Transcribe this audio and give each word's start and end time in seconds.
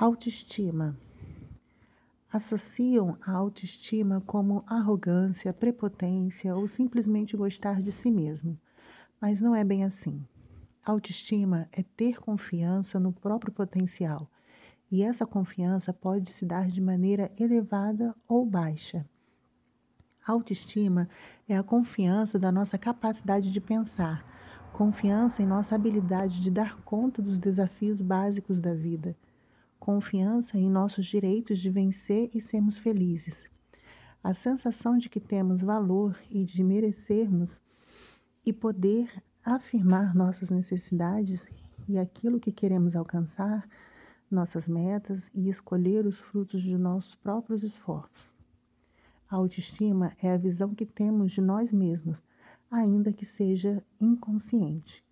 Autoestima. 0.00 0.98
Associam 2.32 3.18
a 3.20 3.32
autoestima 3.32 4.22
como 4.22 4.64
arrogância, 4.66 5.52
prepotência 5.52 6.56
ou 6.56 6.66
simplesmente 6.66 7.36
gostar 7.36 7.82
de 7.82 7.92
si 7.92 8.10
mesmo. 8.10 8.58
Mas 9.20 9.42
não 9.42 9.54
é 9.54 9.62
bem 9.62 9.84
assim. 9.84 10.26
Autoestima 10.82 11.68
é 11.70 11.82
ter 11.82 12.18
confiança 12.18 12.98
no 12.98 13.12
próprio 13.12 13.52
potencial, 13.52 14.26
e 14.90 15.02
essa 15.02 15.26
confiança 15.26 15.92
pode 15.92 16.32
se 16.32 16.46
dar 16.46 16.66
de 16.68 16.80
maneira 16.80 17.30
elevada 17.38 18.16
ou 18.26 18.46
baixa. 18.46 19.04
Autoestima 20.26 21.10
é 21.46 21.58
a 21.58 21.62
confiança 21.62 22.38
da 22.38 22.50
nossa 22.50 22.78
capacidade 22.78 23.52
de 23.52 23.60
pensar, 23.60 24.24
confiança 24.72 25.42
em 25.42 25.46
nossa 25.46 25.74
habilidade 25.74 26.40
de 26.40 26.50
dar 26.50 26.80
conta 26.84 27.20
dos 27.20 27.38
desafios 27.38 28.00
básicos 28.00 28.62
da 28.62 28.72
vida, 28.72 29.14
confiança 29.80 30.58
em 30.58 30.70
nossos 30.70 31.06
direitos 31.06 31.58
de 31.58 31.70
vencer 31.70 32.30
e 32.34 32.40
sermos 32.40 32.76
felizes. 32.76 33.48
A 34.22 34.34
sensação 34.34 34.98
de 34.98 35.08
que 35.08 35.18
temos 35.18 35.62
valor 35.62 36.16
e 36.30 36.44
de 36.44 36.62
merecermos 36.62 37.60
e 38.44 38.52
poder 38.52 39.10
afirmar 39.42 40.14
nossas 40.14 40.50
necessidades 40.50 41.48
e 41.88 41.98
aquilo 41.98 42.38
que 42.38 42.52
queremos 42.52 42.94
alcançar, 42.94 43.66
nossas 44.30 44.68
metas 44.68 45.30
e 45.34 45.48
escolher 45.48 46.06
os 46.06 46.20
frutos 46.20 46.62
de 46.62 46.76
nossos 46.76 47.14
próprios 47.14 47.64
esforços. 47.64 48.30
A 49.30 49.36
autoestima 49.36 50.12
é 50.22 50.30
a 50.30 50.38
visão 50.38 50.74
que 50.74 50.84
temos 50.84 51.32
de 51.32 51.40
nós 51.40 51.72
mesmos, 51.72 52.22
ainda 52.70 53.12
que 53.12 53.24
seja 53.24 53.82
inconsciente. 53.98 55.02